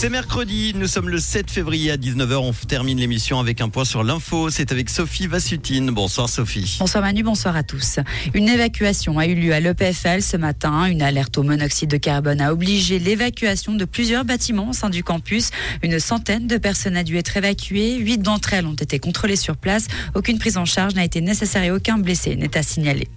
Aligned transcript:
C'est 0.00 0.10
mercredi, 0.10 0.74
nous 0.76 0.86
sommes 0.86 1.08
le 1.08 1.18
7 1.18 1.50
février 1.50 1.90
à 1.90 1.96
19h. 1.96 2.36
On 2.36 2.52
termine 2.52 3.00
l'émission 3.00 3.40
avec 3.40 3.60
un 3.60 3.68
point 3.68 3.84
sur 3.84 4.04
l'info. 4.04 4.48
C'est 4.48 4.70
avec 4.70 4.90
Sophie 4.90 5.26
Vassutine. 5.26 5.90
Bonsoir 5.90 6.28
Sophie. 6.28 6.76
Bonsoir 6.78 7.02
Manu, 7.02 7.24
bonsoir 7.24 7.56
à 7.56 7.64
tous. 7.64 7.98
Une 8.32 8.48
évacuation 8.48 9.18
a 9.18 9.26
eu 9.26 9.34
lieu 9.34 9.52
à 9.52 9.58
l'EPFL 9.58 10.22
ce 10.22 10.36
matin. 10.36 10.84
Une 10.84 11.02
alerte 11.02 11.36
au 11.36 11.42
monoxyde 11.42 11.90
de 11.90 11.96
carbone 11.96 12.40
a 12.40 12.52
obligé 12.52 13.00
l'évacuation 13.00 13.74
de 13.74 13.84
plusieurs 13.84 14.24
bâtiments 14.24 14.70
au 14.70 14.72
sein 14.72 14.88
du 14.88 15.02
campus. 15.02 15.50
Une 15.82 15.98
centaine 15.98 16.46
de 16.46 16.58
personnes 16.58 16.96
a 16.96 17.02
dû 17.02 17.16
être 17.16 17.36
évacuées. 17.36 17.96
Huit 17.96 18.18
d'entre 18.18 18.54
elles 18.54 18.66
ont 18.66 18.74
été 18.74 19.00
contrôlées 19.00 19.34
sur 19.34 19.56
place. 19.56 19.88
Aucune 20.14 20.38
prise 20.38 20.58
en 20.58 20.64
charge 20.64 20.94
n'a 20.94 21.02
été 21.02 21.20
nécessaire 21.20 21.64
et 21.64 21.72
aucun 21.72 21.98
blessé 21.98 22.36
n'est 22.36 22.56
à 22.56 22.62
signaler. 22.62 23.08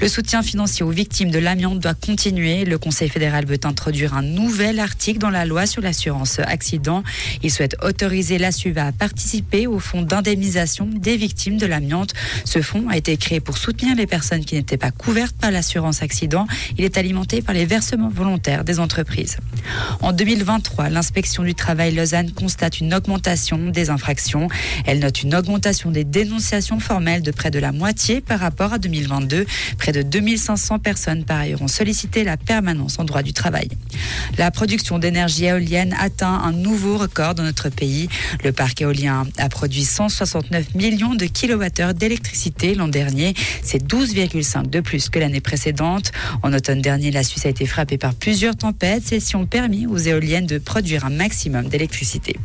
Le 0.00 0.08
soutien 0.08 0.42
financier 0.42 0.84
aux 0.84 0.90
victimes 0.90 1.30
de 1.30 1.38
l'amiante 1.38 1.80
doit 1.80 1.94
continuer. 1.94 2.64
Le 2.64 2.78
Conseil 2.78 3.08
fédéral 3.08 3.46
veut 3.46 3.58
introduire 3.64 4.14
un 4.14 4.22
nouvel 4.22 4.78
article 4.78 5.18
dans 5.18 5.30
la 5.30 5.46
loi 5.46 5.66
sur 5.66 5.80
l'assurance 5.80 6.38
accident. 6.38 7.02
Il 7.42 7.50
souhaite 7.50 7.76
autoriser 7.82 8.38
la 8.38 8.52
SUVA 8.52 8.86
à 8.86 8.92
participer 8.92 9.66
au 9.66 9.78
fonds 9.78 10.02
d'indemnisation 10.02 10.86
des 10.92 11.16
victimes 11.16 11.56
de 11.56 11.66
l'amiante. 11.66 12.12
Ce 12.44 12.60
fonds 12.60 12.88
a 12.90 12.96
été 12.96 13.16
créé 13.16 13.40
pour 13.40 13.56
soutenir 13.56 13.96
les 13.96 14.06
personnes 14.06 14.44
qui 14.44 14.54
n'étaient 14.54 14.76
pas 14.76 14.90
couvertes 14.90 15.36
par 15.36 15.50
l'assurance 15.50 16.02
accident. 16.02 16.46
Il 16.76 16.84
est 16.84 16.98
alimenté 16.98 17.40
par 17.40 17.54
les 17.54 17.64
versements 17.64 18.10
volontaires 18.10 18.64
des 18.64 18.78
entreprises. 18.78 19.38
En 20.02 20.12
2023, 20.12 20.90
l'inspection 20.90 21.42
du 21.42 21.54
travail 21.54 21.94
Lausanne 21.94 22.32
constate 22.32 22.80
une 22.80 22.92
augmentation 22.94 23.58
des 23.70 23.90
infractions. 23.90 24.48
Elle 24.84 24.98
note 24.98 25.22
une 25.22 25.34
augmentation 25.34 25.90
des 25.90 26.04
dénonciations 26.04 26.80
formelles 26.80 27.22
de 27.22 27.30
près 27.30 27.50
de 27.50 27.58
la 27.58 27.72
moitié 27.72 28.20
par 28.20 28.40
rapport 28.40 28.72
à 28.72 28.78
2022. 28.78 29.46
Près 29.78 29.92
de 29.92 30.02
2500 30.02 30.78
personnes 30.78 31.24
par 31.24 31.38
ailleurs 31.38 31.62
ont 31.62 31.68
sollicité 31.68 32.24
la 32.24 32.36
permanence 32.36 32.98
en 32.98 33.04
droit 33.04 33.22
du 33.22 33.32
travail. 33.32 33.68
La 34.38 34.50
production 34.50 34.98
d'énergie 34.98 35.46
éolienne 35.46 35.94
atteint 35.98 36.40
un 36.44 36.52
nouveau 36.52 36.98
record 36.98 37.34
dans 37.34 37.42
notre 37.42 37.68
pays. 37.68 38.08
Le 38.44 38.52
parc 38.52 38.80
éolien 38.80 39.26
a 39.38 39.48
produit 39.48 39.84
169 39.84 40.74
millions 40.74 41.14
de 41.14 41.26
kilowattheures 41.26 41.94
d'électricité 41.94 42.74
l'an 42.74 42.88
dernier. 42.88 43.34
C'est 43.62 43.82
12,5 43.82 44.68
de 44.68 44.80
plus 44.80 45.08
que 45.08 45.18
l'année 45.18 45.40
précédente. 45.40 46.12
En 46.42 46.52
automne 46.52 46.80
dernier, 46.80 47.10
la 47.10 47.22
Suisse 47.22 47.46
a 47.46 47.48
été 47.48 47.66
frappée 47.66 47.98
par 47.98 48.14
plusieurs 48.14 48.56
tempêtes. 48.56 49.04
Celles-ci 49.06 49.36
ont 49.36 49.46
permis 49.46 49.86
aux 49.86 49.98
éoliennes 49.98 50.46
de 50.46 50.58
produire 50.58 51.04
un 51.04 51.10
maximum 51.10 51.68
d'électricité. 51.68 52.36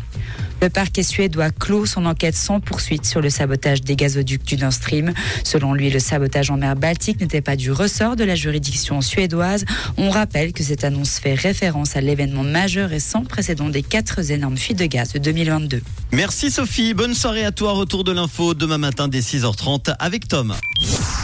Le 0.61 0.69
parquet 0.69 1.01
suédois 1.01 1.49
clôt 1.49 1.87
son 1.87 2.05
enquête 2.05 2.35
sans 2.35 2.59
poursuite 2.59 3.05
sur 3.05 3.19
le 3.19 3.31
sabotage 3.31 3.81
des 3.81 3.95
gazoducs 3.95 4.43
du 4.43 4.57
Nord 4.57 4.73
Stream. 4.73 5.11
Selon 5.43 5.73
lui, 5.73 5.89
le 5.89 5.97
sabotage 5.97 6.51
en 6.51 6.57
mer 6.57 6.75
Baltique 6.75 7.19
n'était 7.19 7.41
pas 7.41 7.55
du 7.55 7.71
ressort 7.71 8.15
de 8.15 8.23
la 8.23 8.35
juridiction 8.35 9.01
suédoise. 9.01 9.65
On 9.97 10.11
rappelle 10.11 10.53
que 10.53 10.63
cette 10.63 10.83
annonce 10.83 11.17
fait 11.17 11.33
référence 11.33 11.95
à 11.95 12.01
l'événement 12.01 12.43
majeur 12.43 12.93
et 12.93 12.99
sans 12.99 13.23
précédent 13.23 13.69
des 13.69 13.81
quatre 13.81 14.29
énormes 14.31 14.57
fuites 14.57 14.77
de 14.77 14.85
gaz 14.85 15.13
de 15.13 15.19
2022. 15.19 15.81
Merci 16.11 16.51
Sophie, 16.51 16.93
bonne 16.93 17.15
soirée 17.15 17.43
à 17.43 17.51
toi. 17.51 17.71
Retour 17.71 18.03
de 18.03 18.11
l'info 18.11 18.53
demain 18.53 18.77
matin 18.77 19.07
dès 19.07 19.21
6h30 19.21 19.95
avec 19.97 20.27
Tom. 20.27 20.53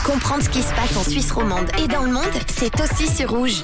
Comprendre 0.03 0.44
ce 0.44 0.49
qui 0.49 0.63
se 0.63 0.73
passe 0.73 0.97
en 0.97 1.03
Suisse 1.07 1.31
romande 1.31 1.69
et 1.83 1.88
dans 1.88 2.03
le 2.03 2.11
monde, 2.11 2.23
c'est 2.47 2.73
aussi 2.81 3.07
sur 3.13 3.29
rouge. 3.29 3.63